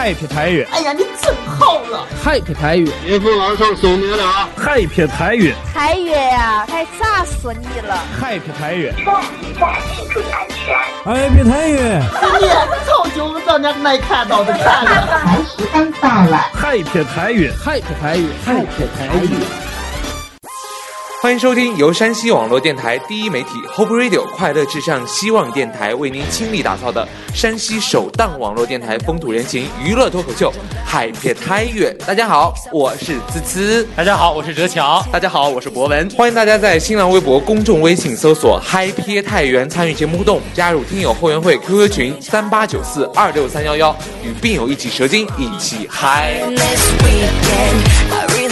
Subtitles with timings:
[0.00, 8.90] ，Happy 台语哎呀，你真好了！，Happy 台语岳父往上送你了啊！，Happy 台语台语呀、太炸死你了！，Happy 台语
[11.04, 11.78] ，Happy 台语，
[12.40, 12.48] 你
[12.86, 14.90] 早就让人没看到的看了。
[15.22, 16.50] 还是刚到了。
[16.54, 19.28] ，Happy 台语，Happy 台语，Happy 台语。
[21.22, 30.50] 欢迎收听由山西网络电台第一媒体 Hope Radio 快乐至上希望电台为您倾力打造的山西首档网络电台风土人情娱乐脱口秀
[30.82, 31.94] 《海撇太远》。
[32.06, 33.86] 大家好，我是滋滋。
[33.94, 35.06] 大家好，我是哲乔。
[35.12, 36.08] 大家好，我是博文。
[36.16, 43.94] 欢迎大家在新浪微博、公众微信搜索“嗨撇太原”参与节目互动，加入听友后援会 QQ 群三八九四二六三幺幺，
[44.24, 46.40] 与病友一起蛇精，一起嗨。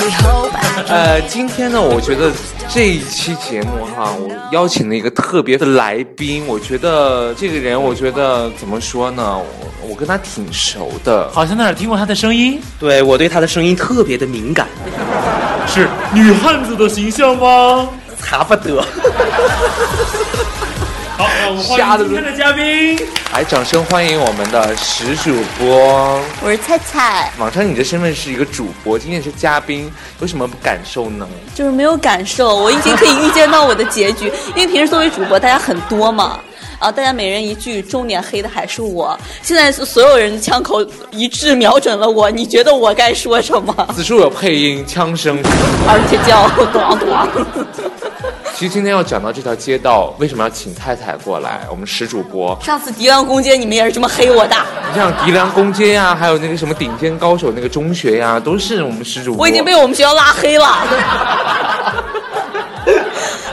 [0.88, 2.30] 呃，今天呢，我觉得
[2.68, 6.46] 这一期节目哈，我邀请了一个特别的来宾。
[6.46, 9.38] 我觉得这个人，我觉得怎么说呢？
[9.38, 14.66] 我我跟他挺熟的，好像在哪儿听过他的声音，对我对他的声音特别的敏感，
[15.66, 17.88] 是女汉子的形象吗？
[18.22, 18.84] 差不多。
[21.18, 22.96] 好，让我们欢迎今天的嘉宾。
[23.32, 26.22] 来，掌声欢迎我们的石主播。
[26.40, 31.26] 我是菜菜，往常你的身份是一个主播，今天是嘉宾，有什么感受呢？
[31.56, 36.38] 就是没有感受，我已经可以预见到我的结局，因为平时作为主播，大家很多嘛。
[36.78, 36.92] 啊！
[36.92, 39.18] 大家每人一句，重点黑的还是我。
[39.42, 40.80] 现在所有人的枪口
[41.10, 43.74] 一致瞄准了我，你觉得我该说什么？
[43.96, 45.36] 此处有配音，枪声，
[45.88, 48.07] 而且叫咣咣。
[48.58, 51.60] 其实今天要讲到这条街道，为什么要请太太过来？
[51.70, 54.56] 我们石主播上次迪兰攻坚，你们也是这么黑我的。
[54.90, 59.44] 你像迪兰攻坚呀，还有那个什么顶尖高手那个中学呀，都是我们石主播。
[59.44, 60.76] 我已经被我们学校拉黑了。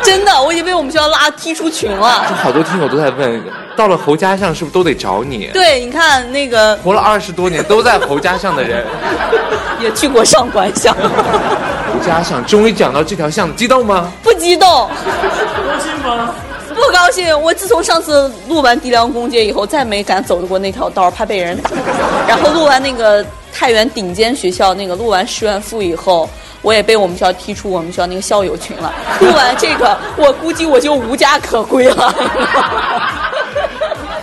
[0.05, 2.25] 真的，我已经被我们学校拉踢出群了。
[2.29, 3.43] 就好多听友都在问，
[3.75, 5.49] 到了侯家巷是不是都得找你？
[5.51, 8.85] 对，你看那个活了二十多年都在侯家巷的人，
[9.81, 10.95] 也去过上官巷。
[10.95, 14.11] 侯家巷终于讲到这条巷，激动吗？
[14.21, 14.69] 不激动。
[14.69, 16.35] 高兴吗？
[16.69, 17.41] 不高兴。
[17.41, 21.71] 我自从上次录完迪梁公街以后，再没敢走过那条道，怕被人打。
[22.27, 26.29] 然后录完那个太原顶尖学校那个录完师院附以后。
[26.65, 28.91] 我也被我们学校踢出我们学校那个校友群了。
[29.21, 32.11] 录完这个，我估计我就无家可归了。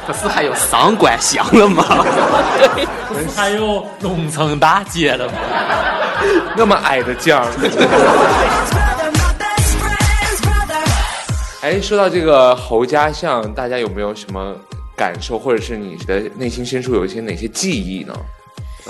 [0.04, 2.04] 不是还有上官巷了吗？
[2.58, 5.34] 对，不是还有农村大街了吗？
[6.56, 7.47] 那么矮的将。
[11.60, 14.52] 哎，说到这个侯家巷，大家有没有什么
[14.97, 18.12] 感受，或者是你的内心深处有一些哪些记忆呢？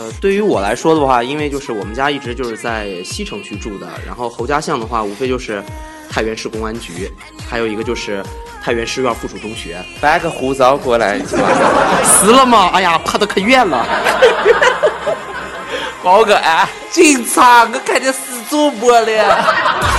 [0.02, 5.62] 呃，对于我来说的话，因为就是我们家一直就是在西城区住的，然后侯家巷的话，无非就是
[6.10, 7.08] 太原市公安局，
[7.48, 8.20] 还有一个就是
[8.60, 9.80] 太原师院附属中学。
[10.00, 11.20] 掰个胡糟过来，
[12.02, 12.70] 死了吗？
[12.72, 13.86] 哎呀，怕得可远了。
[16.02, 19.06] 报个案，警察，我看见死主播了。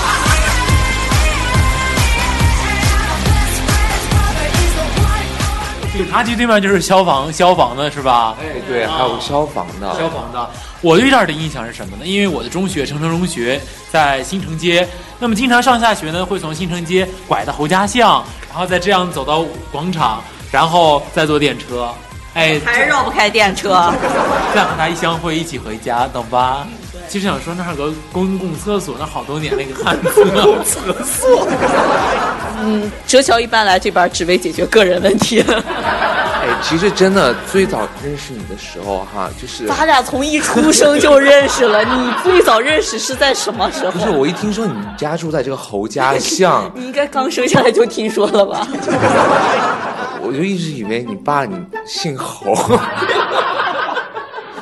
[5.93, 8.35] 警察局对面就是消防，消防的是吧？
[8.41, 9.93] 哎，对，还有消防的。
[9.93, 10.49] 消防的，
[10.81, 12.05] 我对这儿的印象是什么呢？
[12.05, 13.61] 因为我的中学城城中学
[13.91, 14.87] 在新城街，
[15.19, 21.87] 那么经常上下学呢，会从新城街拐到侯家巷，然后再这样走到广场，然后再坐电车。
[22.33, 23.93] 哎，还是绕不开电车。
[24.55, 26.65] 再和他一相会，一起回家，懂吧？
[27.13, 30.25] 其实想说那儿有个公共厕所，那好多年那个汉厕
[31.03, 31.47] 所。
[32.59, 35.39] 嗯，哲桥一般来这边只为解决个人问题。
[35.41, 41.83] 哎，其实真的最早认识你的时候哈，就是咱俩从一出生就认识了。
[41.83, 43.91] 你最早认识是在什么时候？
[43.91, 48.67] 不是，我一听说你家住在这个侯家巷， 你应该刚生下来就听说了吧？
[50.19, 52.55] 我就一直以为你爸你姓侯。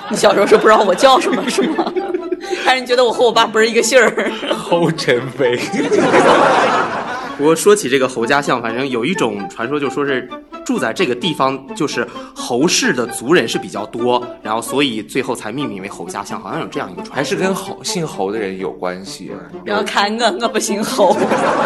[0.09, 1.85] 你小时候是不知道我叫什么是吗？
[2.71, 4.31] 还是你觉得我和我爸不是一个姓儿？
[4.55, 5.59] 侯晨飞。
[7.37, 10.25] 不过说起这个侯家巷，反正有一种传说，就说是
[10.71, 17.15] 住在这个地方，就是侯氏的族人是比较多，然后所以最后才命名为侯家巷，好像有这样一个传说。
[17.15, 19.33] 还是跟侯姓侯的人有关系。
[19.65, 21.13] 然后看我，我不姓侯。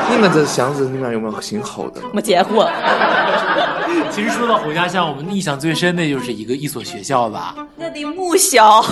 [0.10, 2.02] 你们这巷子里面有没有姓侯的？
[2.12, 2.68] 没见过。
[4.10, 7.56] 其实说到侯家巷，我们印象最深的就是一个一所学校吧。
[7.76, 8.84] 那的母校，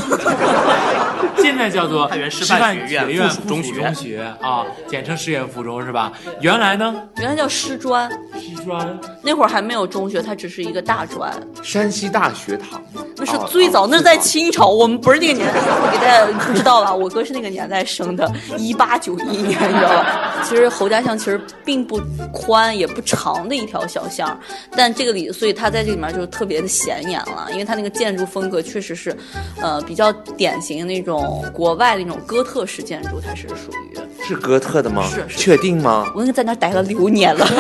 [1.37, 6.11] 现在叫做太原师范学院附属中学中学啊，简称师院附中是吧？
[6.39, 6.93] 原来呢？
[7.17, 8.09] 原来叫师专。
[8.33, 11.31] 师专那会儿还没有中学，它只是一个大专。
[11.61, 12.83] 山西大学堂？
[13.25, 16.93] 那是最早，哦那是在清朝，我们不是那个年代，我给大家不知道吧？
[16.93, 20.33] 我哥是那个年代生的，一八九一年，你知道吧？
[20.43, 24.37] 其实侯家巷其实并不宽也不长的一条小巷，
[24.71, 29.15] 但这个里，所以它在这里面就特别的显眼了，因为它那个建筑风格确实是，
[29.61, 33.97] 呃，比较典型那种国外的那种哥特式建筑，它是属于。
[34.25, 35.03] 是哥特的吗？
[35.09, 36.11] 是是确定吗？
[36.15, 37.45] 我那个在那待了六年了。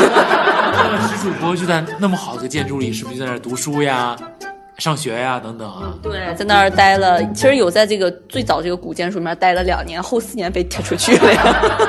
[0.75, 4.15] 那么石主播就在那么好的建筑里，是不是就在那儿读书呀、
[4.77, 5.93] 上学呀等等啊？
[6.01, 11.43] 对，在那儿待了，其实有在这个最早这个古建筑里面待了两年，后四年被踢出去了呀。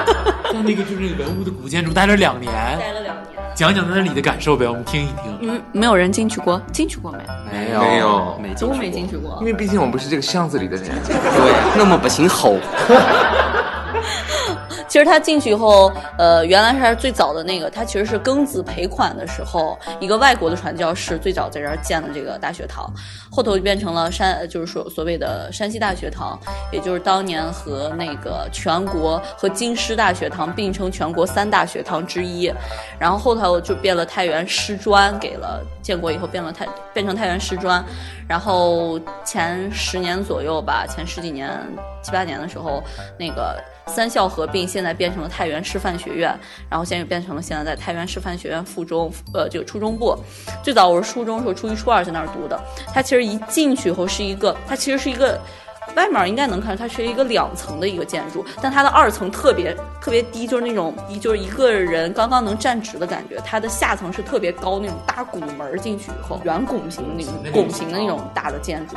[0.52, 3.24] 在那个就是文物的古建筑待了两年，待了两年。
[3.54, 5.38] 讲讲在那里的感受呗，我们听一听。
[5.40, 7.18] 嗯，没有人进去过，进去过没？
[7.52, 9.46] 没有没有没进去都没进去过因。
[9.46, 10.86] 为毕竟我们不是这个巷子里的人。
[11.06, 12.56] 对，那么不行吼。
[14.94, 22.88] 其实他进去以后，呃，原来是最早的那个，他其实是庚子赔款的时候，一个外国的传教士最早在这儿建的这个大学堂，
[23.28, 26.38] 后头就变成了山，就是说所谓的山西大学堂，
[26.70, 32.48] 也就是当年和那个全国和京师大学堂并称全国三大学堂之一，
[32.96, 37.84] 然后后头就变了太原师专，给了建国以后变了太变成太原师专，
[38.28, 41.50] 然后前十年左右吧，前十几年
[42.00, 42.80] 七八年的时候，
[43.18, 46.38] 那个三校合并，现现在变成了太原师范学院，
[46.68, 50.14] 然后现在又变成了现在在太原师范学院附中，呃，这个初中部。
[50.62, 55.40] 最早我是初中时候初一初二在那儿读的，它其实一进去以后是一个，它其实是一个。
[55.94, 63.40] 外面应该能看出它是一个两层的一个建筑，但它的二层特别特别低，就是那种一就是一个人刚刚能站直的感觉。
[63.44, 68.96] 它的下层是特别高那种大拱门进去以后，圆拱形的那种拱形的那种大的建筑，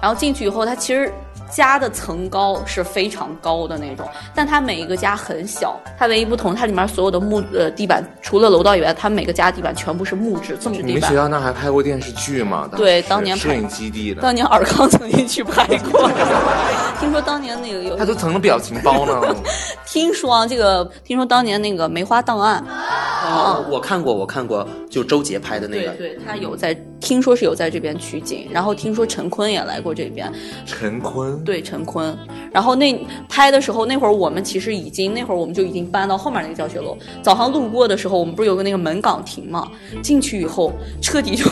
[0.00, 1.12] 然后进去以后，它其实
[1.50, 10.88] 家的层高是非常高的那种，但它每一个家很小，它唯一不同，它里面所有的木呃地板，除了楼道以外，它每个家地板全部是木质这么地板。
[10.88, 12.68] 你们学校那还拍过电视剧吗？
[12.76, 16.08] 对当年摄影基地的，当年尔康曾经去拍过，
[17.00, 19.20] 听说当年那个有他都成了表情包呢。
[19.86, 25.92] 听说啊，这个听说当年那个梅花档案，啊，我看过，我看过，就周杰拍的那个。
[25.92, 30.32] 对对，他有在，听说是有在这边取景，然后听说陈坤也来过这边，
[30.64, 32.16] 陈坤，对陈坤，
[32.52, 32.96] 然后那
[33.28, 36.96] 拍的时候，那会儿我们其实已经那会儿我们就已经搬到后面那个教学楼。
[37.20, 39.68] 早上路过的时候，我们不是有个那个门岗亭嘛？
[40.00, 41.44] 进去以后，彻底就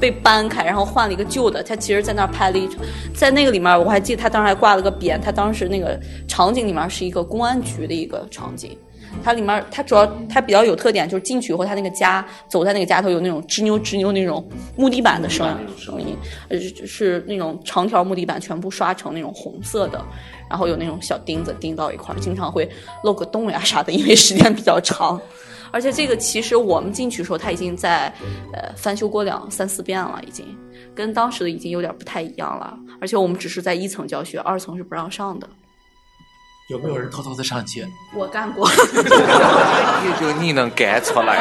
[0.00, 1.62] 被搬开，然后换了一个旧的。
[1.62, 2.78] 他其实在那儿拍了一场，
[3.14, 5.16] 在那个里面，我还记得他当时还挂了个匾。
[5.20, 8.76] 他当时那个场景里面是一个公安局的一个场景。
[9.22, 14.46] 它里面，它主要它比较有特点，就是进去以后，它那个家走在那个家头有那种吱扭吱扭那种
[14.76, 15.46] 木地板的声
[15.76, 16.16] 声音，
[16.48, 20.04] 呃是是那种长条木地板全部刷成那种红色的，
[20.48, 22.68] 然后有那种小钉子钉到一块儿，经常会
[23.04, 25.20] 漏个洞呀啥的，因为时间比较长。
[25.72, 28.06] 而且这个其实我们进去的时候，它已经在
[28.52, 30.46] 呃翻修过两三四遍了，已经
[30.94, 32.78] 跟当时的已经有点不太一样了。
[33.00, 35.46] 而且我们只是在一层教学，二层是不让上的。
[36.68, 37.86] 有没有人偷偷的上去？
[38.12, 38.68] 我干过。
[40.04, 41.36] 也就你能干出来。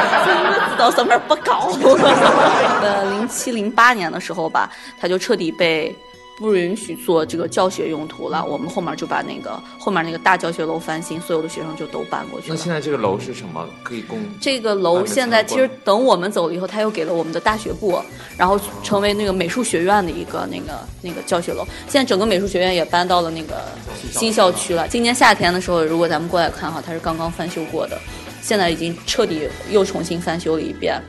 [0.71, 1.71] 知道上面不高。
[2.81, 4.69] 呃，零七零八年的时候吧，
[4.99, 5.95] 他就彻底被
[6.37, 8.43] 不允许做这个教学用途了。
[8.45, 12.55] 我们后面就把那个后面那个大教学楼翻新，所有的学生就都搬过去了。
[12.55, 13.67] 那现在这个楼是什么？
[13.83, 18.01] 可以供这个楼现在其实等我们走了以后，他又给了我们的大学部，
[18.37, 21.65] 然后成为那个美术学院的一个那个那个教学楼。
[21.87, 23.63] 现在整个美术学院也搬到了那个
[24.11, 24.87] 新校区了。
[24.87, 27.97] 今年夏天的时候，如果咱们过来看哈，它是刚刚翻修过的，
[28.41, 31.01] 现在已经彻底又重新翻修了一遍。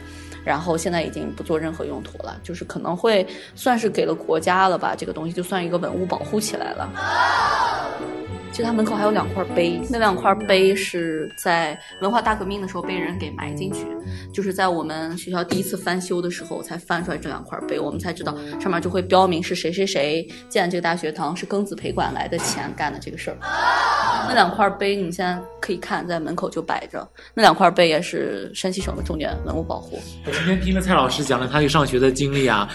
[0.46, 3.26] 然后现在已经不做任何用途了，就是可能会
[3.56, 6.88] 算是给了国家了吧，这个东西就算一个文物保护起来了。
[8.52, 13.84] 其实它门口还有两块碑，那两块碑是在文化大革命的时候被人给埋进去，
[14.32, 23.36] 就是在我们学校第一次翻修的时候才翻出来这两块碑，我们才知道上面就会标明是谁谁谁建这个大学堂，是庚子赔款来的钱干的这个事儿。
[24.28, 29.98] 那两块碑你现在可以看，在门口就摆着，那两块碑也是山西省的重点文物保护。
[30.26, 32.68] 我今天听了蔡老师讲了他去上学的经历啊，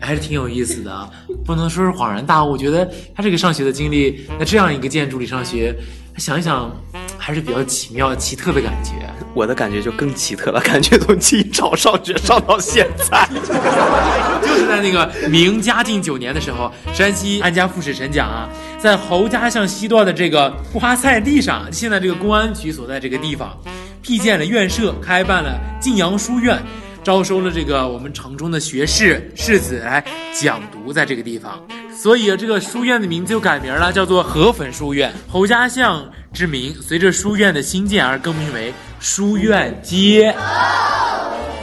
[0.00, 1.10] 还是挺有意思的，
[1.44, 2.52] 不能说是恍然大悟。
[2.52, 5.74] 我觉得他这个上学的经历，在这样一个建筑里上学，
[6.18, 6.70] 想一想
[7.18, 8.92] 还是比较奇妙、奇特的感觉。
[9.34, 13.26] 我的感觉就更奇特了，感觉从清朝上学上到现在。
[14.42, 18.46] 就是在那个明嘉靖九年的时候，山西安家副使陈讲啊，
[18.78, 23.56] 在侯家巷西段的这个花菜地上，现在这个公安局所在这个地方，
[24.02, 26.62] 辟建了院舍，开办了晋阳书院，
[27.02, 30.04] 招收了这个我们城中的学士士子来
[30.38, 31.58] 讲读在这个地方。
[31.96, 35.12] 所以，这个书院的名字就改名了，叫做河粉书院。
[35.28, 40.34] 侯家巷之名随着书院的兴建而更名为书院街。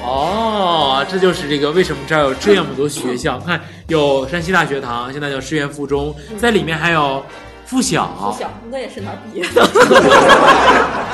[0.03, 3.39] 哦，这就是这个为什么这儿有这么多学校？
[3.39, 7.23] 看有山西大学堂，现在叫师院附中，在里面还有
[7.69, 8.35] 附小。
[8.39, 9.63] 小，我也是那儿毕业的。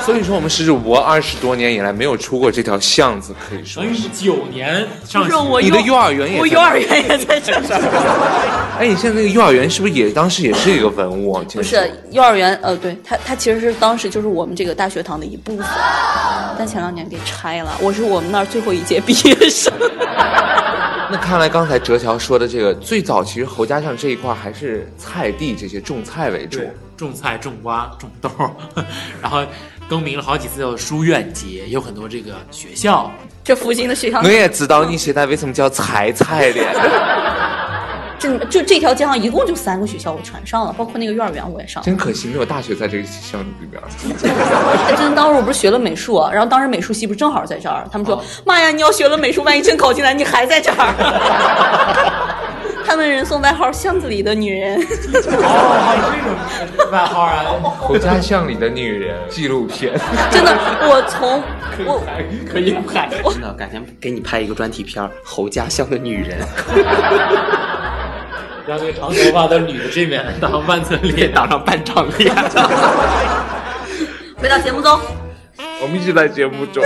[0.02, 5.36] 所以说我们石主播二十多年以来没有出过这条巷子，可以说等于是九年上学。
[5.36, 7.60] 我你的幼儿园也在我幼儿园也在这儿。
[8.80, 11.38] 哎，你现在那个幼儿园是不是也当时也是一个文物？
[11.52, 15.66] 不是幼儿园，呃，对，它它其实是当时就是我们这个大学堂的一部分，
[16.58, 17.70] 但前两年给拆了。
[17.82, 19.70] 我是我们那儿最后一届毕业生。
[21.08, 26.60] 那看来刚才哲条说的这个，最早其实侯家巷这一块还是菜地这些种菜为主。
[26.96, 28.30] 种菜、种瓜、种豆，
[29.20, 29.42] 然后
[29.86, 33.10] 更名了好几次叫书院街，有很多这个学校。
[33.44, 36.60] 这附近的学校我，也知道你现在为什么叫菜菜的。
[38.18, 41.84] 这就这条街上一共就三个学校，我全上了，包括那个幼儿园我也上了。
[41.84, 43.82] 真可惜，没有大学在这个巷子里边。
[44.86, 52.34] 哎， 真的，当时我不是学了美术，然后当时美术系不是正好在这儿，他们说：“妈呀，你要学了美术，万一真考进来，你还在这儿。”
[52.86, 54.78] 他们人送外号“巷子里的女人”。
[54.78, 54.86] 哦，
[56.76, 57.44] 这种外号啊！
[57.80, 59.92] 侯家巷里的女人纪录片，
[60.30, 61.42] 真的，我从
[61.84, 62.00] 我
[62.48, 63.08] 可以拍。
[63.32, 66.38] 真的，改天给你拍一个专题片《侯家巷的女人》，
[68.66, 72.32] 让那个长头发的女的这边当半层脸，挡上半张脸。
[74.36, 75.00] 回到节目中，
[75.82, 76.84] 我们一直在节目中。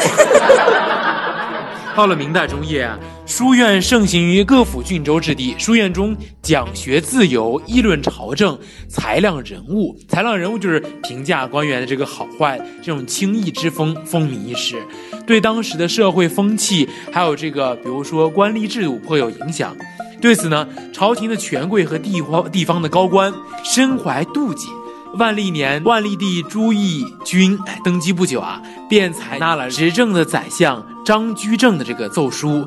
[1.97, 5.55] 到了明代中叶啊，书院盛行于各府郡州之地。
[5.59, 9.95] 书院中讲学自由，议论朝政，裁量人物。
[10.09, 14.83] 裁量人物就是评价官员的这个好坏，这种清议之风风靡一时，
[15.27, 19.77] 对当时的社会风气还有这个，比如说官吏制度颇有影响。
[20.21, 23.33] 对此呢，朝廷的权贵和地方地方的高官
[23.65, 24.69] 深怀妒忌。
[25.15, 32.67] 万历年，万历帝朱翊钧登基不久啊，便采纳了执政的宰相张居正的这个奏书，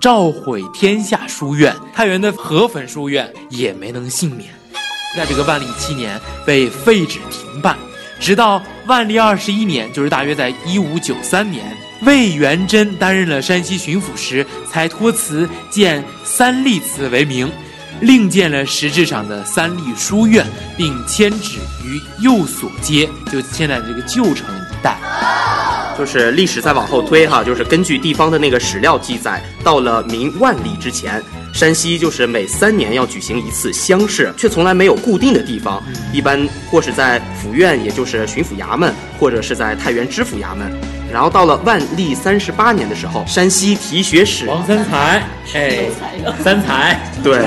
[0.00, 1.74] 召毁天下书院。
[1.92, 4.50] 太原的河汾书院也没能幸免，
[5.16, 7.76] 在这个万历七年被废止停办，
[8.20, 17.50] 直到万历二十一年，就是大约在一五九三年，魏元贞担任了山西巡抚时，才托辞建三立祠为名。
[18.00, 24.96] 另建了实质上的三立书院，并迁址于右所街，就现在这个旧城一带。
[25.98, 40.72] 就是历史再往后推哈，就是根据地方的那个史料记载，到了明万历之前，山西就是每三年要举行一次乡试，却从来没有固定的地方，一般或是在府院，也就是巡抚衙门，或者是在太原知府衙门。
[41.12, 45.22] 然后到了万历三十八年的时候，山西提学使王三才，
[45.54, 45.86] 哎，
[46.42, 47.38] 三才，对，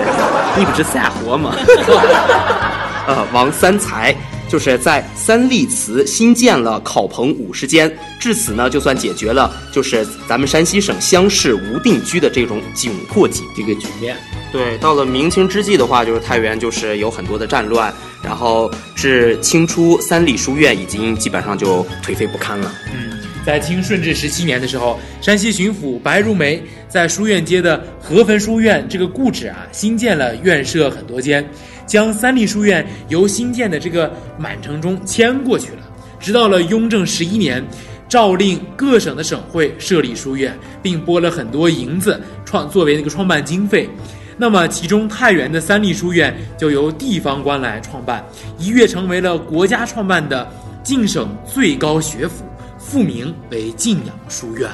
[0.57, 1.55] 你不是散活吗？
[3.07, 4.15] 呃，王三才。
[4.49, 14.15] 就是在三立祠新建了考棚五十间，至此呢，就算解决了就是咱们山西省乡试无定居的这种窘迫境这个局面。
[14.51, 17.91] 对，到了明清之际的话，就是太原就是有很多的战乱，
[18.21, 22.71] 然后至清初三立书院已经基本上就颓废不堪了。
[22.93, 23.02] 嗯，
[23.45, 31.45] 在清顺治十七年的时候，山西巡抚白如梅在书院街的河汾书院这个故址啊，新建了院舍很多间，
[31.85, 35.79] 将三立书院由新建的这个满城中迁过去了。
[36.19, 37.61] 直到了雍正十一年，
[38.07, 43.89] 诏令各省的省会设立书院，并拨了很多银子创作为那个创办经费。
[44.37, 48.25] 那么，其中太原的三立书院就由地方官来创办，
[48.57, 50.49] 一跃成为了国家创办的
[50.81, 52.45] 晋省最高学府，
[52.85, 54.69] 复名为晋阳书院。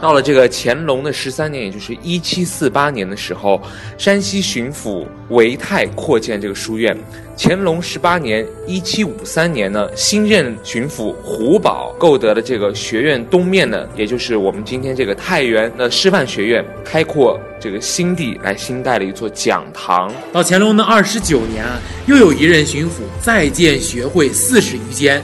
[0.00, 3.60] 到了这个乾隆的十三年，也就是一七四八年的时候，
[3.96, 6.96] 山西巡抚韦泰扩建这个书院。
[7.38, 20.12] 乾隆十八年（一七五三年）呢，新任巡抚胡宝购得了这个学院东面呢，也就是我们今天这个太原的师范学院，开阔这个新地，来新盖了一座讲堂。
[20.32, 25.22] 到乾隆的二十九年啊，又有一任巡抚再建学会四十余间。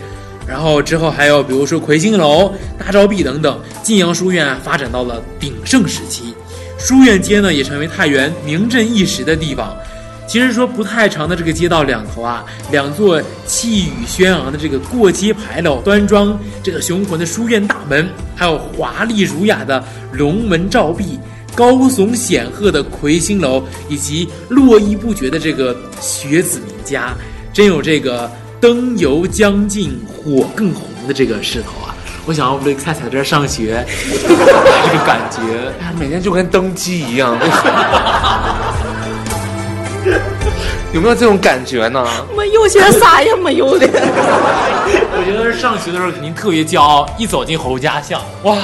[0.48, 6.34] 然后之后还有，比如说魁星楼、大昭壁等等，晋阳书院发展到了鼎盛时期，
[6.78, 9.76] 书院街呢也成为太原名震一时的地方。
[10.26, 21.18] 其实说不太长的这个街道两头啊，两座气宇轩昂的这个过街牌楼，端庄这个雄浑的书院大门，还有华丽儒雅的龙门照壁，
[21.54, 27.14] 高耸显赫的魁星楼，以及络绎不绝的这个学子名家，
[27.52, 28.30] 真有这个。
[28.60, 31.94] 灯油将尽，火更红的这个势头啊！
[32.26, 33.86] 我想我们菜菜在这儿上学，
[34.20, 34.34] 这
[34.98, 37.38] 个感觉，每天就跟登基一样。
[40.92, 42.04] 有没有这种感觉呢？
[42.36, 43.86] 没有，现在啥也没有的。
[43.86, 48.56] 我觉得上学的时候肯定特别骄傲，一走进侯家巷，哇，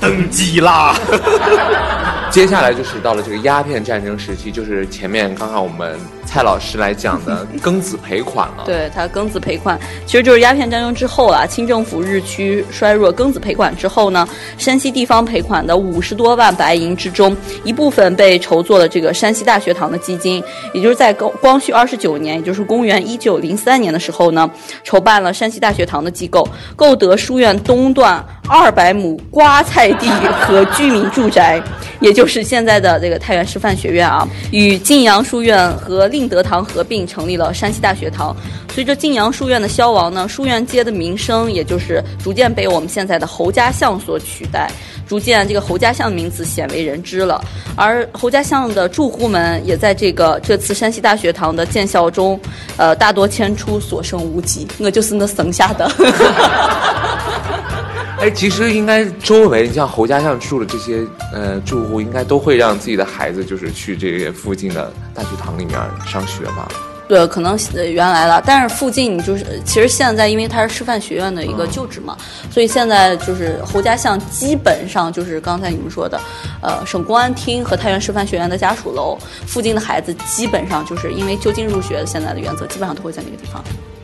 [0.00, 0.94] 登基啦。
[2.32, 8.64] 接下来就是到了这个鸦片战争时期，就是前面刚刚我们蔡老师来讲的庚子赔款了。
[8.66, 24.50] 对他庚子赔款，其实就是鸦片战争之后啊，清政府日趋衰弱，庚子赔款之后呢，山西地方赔款的五十多万白银之中，一部分被筹作了这个山西大学堂的基金，也就是在光光绪二十九年，也就是公元一九零三年的时候呢，
[24.82, 30.08] 筹办了山西大学堂的机构，购得书院东段二百亩瓜菜地
[30.40, 31.62] 和居民住宅，
[32.00, 38.36] 也就就是现在的这个太原师范学院啊，与晋阳书院和令德堂合并，成立了山西大学堂。
[38.72, 44.70] 随着晋阳书院的消亡呢，书院街的名声也就是逐渐被我们现在的侯家巷所取代，
[45.04, 47.44] 逐渐这个侯家巷的名字鲜为人知了。
[47.74, 52.40] 而侯家巷的住户们也在这个这次山西大学堂的建校中，
[52.76, 54.64] 呃，大多迁出，所剩无几。
[54.78, 55.90] 我就是那剩下的。
[58.22, 65.76] 哎，其实应该周围，你像侯家巷住的这些呃住户，应该都会让自己的孩子就是去这个附近的大学堂里面
[66.06, 66.68] 上学吧。
[67.08, 72.16] 对，可能呃原来了，但是附近就是其实现在因为它是师范学院的一个旧址嘛，
[72.48, 76.20] 所以现在就是侯家巷基本上就是刚才你们说的，
[76.62, 83.60] 呃，省公安厅和太原师范学院的家属楼附近的孩子，基本上就是因为就近入学现在的原则，基本上都会在那个地方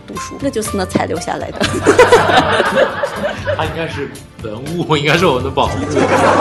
[0.08, 1.58] 读书，那就是那才留下来的。
[3.56, 4.10] 他应该是
[4.42, 5.84] 文物，应该是我们的宝物，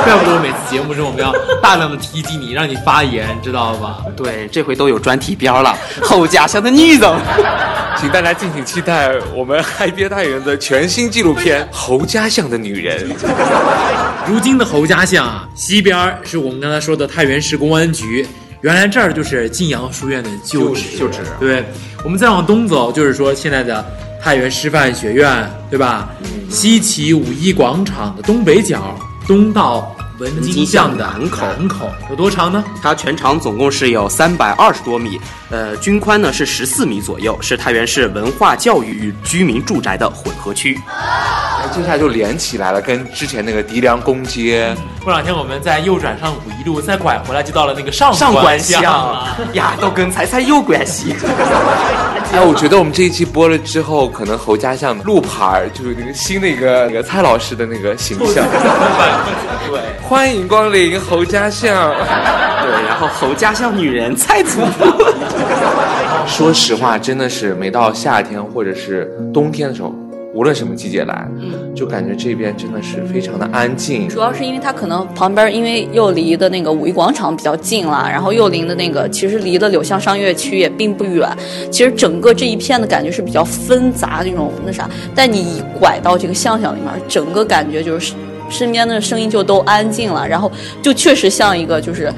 [0.03, 3.97] 怪不得我每次节目中我们要大量的提及你，让你发言，知道吧？
[4.15, 7.11] 对，这回都有专题标了， 侯家巷的女人。
[7.99, 13.09] 请大家敬请期待我们嗨边太原的全新纪录片《侯家巷的女人》。
[14.27, 18.27] 如今的侯家巷啊，西边是我们刚才说的太原市公安局，
[18.61, 20.97] 原来这儿就是晋阳书院的旧址。
[20.97, 21.63] 旧址对，
[22.03, 23.85] 我们再往东走，就是说现在的
[24.21, 26.09] 太原师范学院，对吧？
[26.49, 28.97] 西起五一广场的东北角，
[29.27, 32.63] 东到文津巷的南口南口有多长呢？
[32.81, 35.19] 它全长总共是有三百二十多米，
[35.51, 40.79] 呃，均宽呢是十四米左右，是太原市文化教育与居民住宅的混合区。
[40.87, 44.75] 哎接下来就连起来了，跟之前那个狄梁公街。
[45.03, 49.37] 过两天我们再右转上五一路，再拐回来就到了那个上上官官巷了。
[49.53, 51.15] 呀，都跟彩彩有关系。
[52.33, 58.45] 哎，我觉得我们这一期播了之后，可能侯家巷路牌儿就是那个新的一个那个蔡老师的那个形象。
[59.67, 61.73] 对 欢迎光临侯家巷。
[62.61, 64.85] 对，然后侯家巷女人蔡祖父。
[66.27, 69.95] 说实话，真的是每到夏天或者是冬天的时候，
[70.37, 74.07] 无论什么季节来，嗯就感觉这边真的是非常的安静。
[74.07, 81.27] 主要是因为它可能旁边，因为又离的那个五一广场比较近了，然后又离的那个其实离的柳巷商业区也并不远。
[81.71, 88.13] 其实整个这一片的感觉是比较纷杂那种那啥，但你一拐到这个巷巷里面，整个感觉就是
[88.47, 90.51] 身边的声音就都安静了，然后
[90.83, 92.13] 就确实像一个就是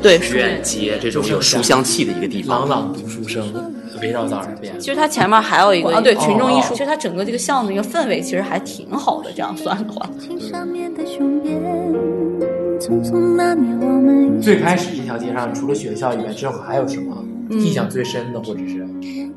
[0.00, 2.60] 对书院院街这种有书香气的一个地方。
[2.60, 3.52] 朗朗读书声
[4.00, 4.78] 围绕在耳边。
[4.78, 6.74] 其实它前面还有一个啊，对，群众艺术。
[6.74, 10.08] 其实它整个这个巷子一个氛围其实还挺好的，这样算的话。
[14.40, 18.86] 最开始这条街上除了学校以外，之后还有什么印象最深的，或者是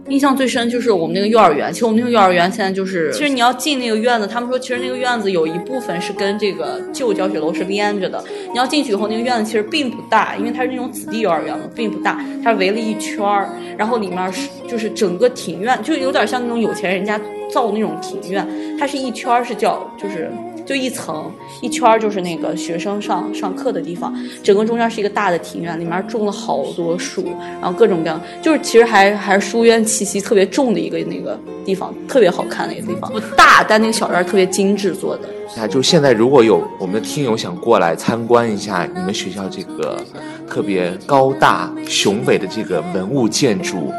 [0.10, 1.72] 印象最深就是我们那个幼儿园。
[1.72, 8.24] 其实我们那个幼儿园现在就是，其实你要进那个院子，他们说其实那个院子有一部分是跟这个旧教学楼是连着的。
[8.52, 17.20] 你要进去以后，那个院子其实并不大，因为它是那种子弟幼儿园嘛，并不大，它围了一圈儿，然后里面是就是整个庭院，就有点像那种有钱人家
[17.52, 18.46] 造那种庭院，
[18.78, 20.30] 它是一圈是叫就是。
[20.66, 27.26] 就一层一圈儿就是那个学生上上课的地方，整个中间是一个大的庭院，里面种了好多树，
[27.62, 35.30] 然后各种各样，就是其实还还是书院气息特别重的一个那个地方，特别好看的一个地方，不大，但那个小院儿特别精致做的。
[35.62, 40.04] 啊，就现在如果有我们的听友想过来参观一下你们学校这个
[40.50, 43.92] 特别高大雄伟的这个文物建筑，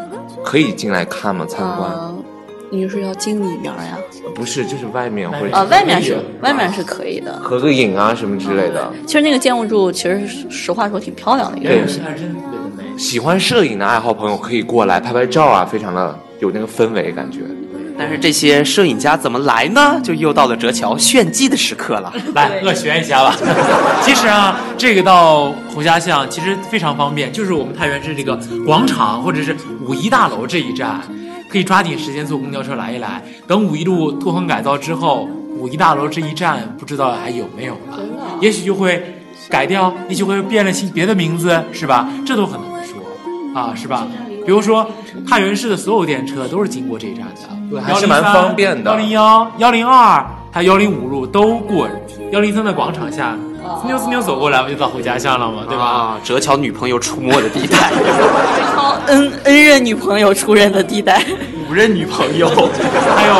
[0.42, 1.46] 可以进来看吗？
[1.46, 1.90] 参观？
[1.90, 2.14] 呃，
[2.70, 3.98] 你是要进里面呀？
[4.35, 7.33] 不是，就是外面或者啊，外面是外面是可以的。
[7.43, 8.93] 合个影啊什么之类的。
[9.07, 12.01] 其实那个建筑物其实实话说挺漂亮的一个对东西。
[12.01, 12.99] 还是真特别的美。
[12.99, 17.41] 喜欢摄影的爱好朋友可以过来拍拍照啊，非常的有那个氛围感觉。
[17.97, 20.01] 但是这些摄影家怎么来呢？
[20.03, 22.13] 就又到了折桥炫技的时刻了。
[22.35, 23.37] 来，我学一下吧。
[24.03, 29.57] 其实啊，这个到侯家巷其实非常方便，就是我们太原市这个广场或者是
[29.87, 31.01] 五一大楼这一站，
[31.55, 33.23] 可以抓紧时间坐公交车来一来。
[33.47, 37.97] 等五一路拓宽改造之后，五一大楼这一站不知道还有没有了，
[38.40, 39.14] 也许就会
[39.49, 42.09] 改掉，也许会变了新别的名字，是吧？
[42.27, 43.01] 这都很难说
[43.55, 44.09] 啊，是吧？
[44.45, 44.85] 比如说，
[45.29, 51.88] 太原市的所有电车都是经过这一站的，对还是蛮方便的幺零幺、幺零二，还有幺零五路都过
[52.33, 55.64] 幺零三的广场下，呲溜呲溜走过来，不就到侯家巷了吗？
[55.68, 55.85] 对吧？
[55.85, 57.90] 啊，折桥女朋友出没的地带，
[58.74, 61.24] 好恩恩任女朋友出任的地带，
[61.68, 62.48] 五任女朋友，
[63.16, 63.35] 还有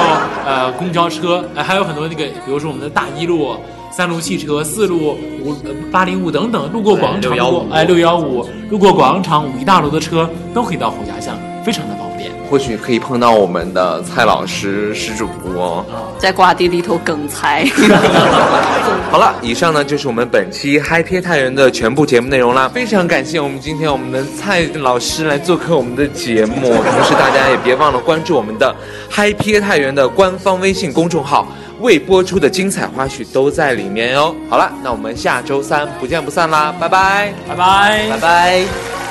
[0.47, 3.55] 呃公交车，呃还有很多那个，比如说我们的大一路、
[3.93, 5.55] 三路汽车、四路、五
[5.93, 12.04] 八零五等等，路过广场，对615路过哎六幺五，路过广场、五一大楼的车都可以到侯家巷，非常的方便。
[12.49, 15.85] 或许可以碰到我们的蔡老师石主播。
[16.19, 17.65] 在瓜地里头梗才。
[19.11, 22.69] 好了，以上呢就是我们本期嗨贴太原的全部节目内容啦。
[22.69, 28.75] 非常感谢我们今天我们的蔡老师来做客我们的节目，同时大家也别忘了关注我们的
[29.09, 31.47] 嗨贴太原的官方微信公众号，
[31.81, 34.35] 未播出的精彩花絮都在里面哦。
[34.51, 38.65] 好了，那我们下周三不见不散啦，拜拜，拜拜，拜拜。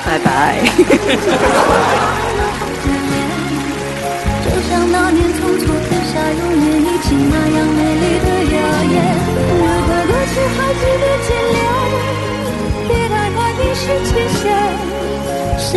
[0.06, 0.60] 拜拜。
[7.04, 8.96] 永远一起那样美丽的谣言。
[9.50, 11.58] 如果过去还值得眷恋，
[12.88, 14.42] 别太快冰释前嫌。
[15.58, 15.72] 谁